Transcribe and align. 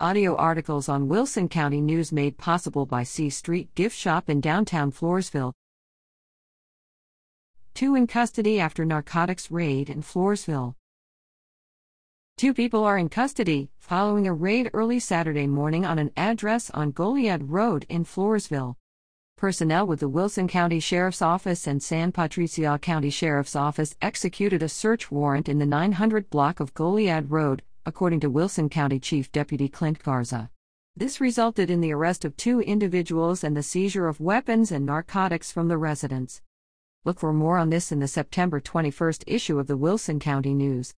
Audio 0.00 0.34
articles 0.34 0.88
on 0.88 1.06
Wilson 1.06 1.48
County 1.48 1.80
News 1.80 2.10
made 2.10 2.36
possible 2.36 2.84
by 2.84 3.04
C 3.04 3.30
Street 3.30 3.72
Gift 3.76 3.96
Shop 3.96 4.28
in 4.28 4.40
downtown 4.40 4.90
Floresville. 4.90 5.52
Two 7.74 7.94
in 7.94 8.08
custody 8.08 8.58
after 8.58 8.84
narcotics 8.84 9.52
raid 9.52 9.88
in 9.88 10.02
Floresville. 10.02 10.74
Two 12.36 12.52
people 12.52 12.82
are 12.82 12.98
in 12.98 13.08
custody 13.08 13.70
following 13.78 14.26
a 14.26 14.34
raid 14.34 14.68
early 14.74 14.98
Saturday 14.98 15.46
morning 15.46 15.86
on 15.86 16.00
an 16.00 16.10
address 16.16 16.70
on 16.70 16.92
Goliad 16.92 17.48
Road 17.48 17.86
in 17.88 18.04
Floresville. 18.04 18.74
Personnel 19.36 19.86
with 19.86 20.00
the 20.00 20.08
Wilson 20.08 20.48
County 20.48 20.80
Sheriff's 20.80 21.22
Office 21.22 21.68
and 21.68 21.80
San 21.80 22.10
Patricio 22.10 22.78
County 22.78 23.10
Sheriff's 23.10 23.54
Office 23.54 23.94
executed 24.02 24.60
a 24.60 24.68
search 24.68 25.12
warrant 25.12 25.48
in 25.48 25.60
the 25.60 25.66
900 25.66 26.30
block 26.30 26.58
of 26.58 26.74
Goliad 26.74 27.30
Road, 27.30 27.62
according 27.86 28.20
to 28.20 28.30
Wilson 28.30 28.68
County 28.68 28.98
Chief 28.98 29.30
Deputy 29.30 29.68
Clint 29.68 30.02
Garza. 30.02 30.50
This 30.96 31.20
resulted 31.20 31.70
in 31.70 31.80
the 31.80 31.92
arrest 31.92 32.24
of 32.24 32.36
two 32.36 32.60
individuals 32.60 33.44
and 33.44 33.56
the 33.56 33.62
seizure 33.62 34.08
of 34.08 34.20
weapons 34.20 34.72
and 34.72 34.86
narcotics 34.86 35.52
from 35.52 35.68
the 35.68 35.76
residence. 35.76 36.40
Look 37.04 37.20
for 37.20 37.32
more 37.32 37.58
on 37.58 37.70
this 37.70 37.92
in 37.92 37.98
the 37.98 38.08
September 38.08 38.60
21 38.60 39.12
issue 39.26 39.58
of 39.58 39.66
the 39.66 39.76
Wilson 39.76 40.18
County 40.18 40.54
News. 40.54 40.94